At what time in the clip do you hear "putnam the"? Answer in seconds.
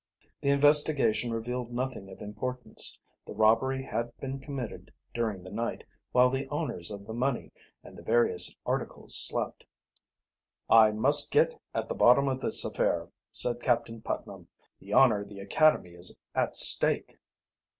14.01-14.91